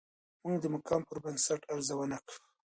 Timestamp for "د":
0.61-0.65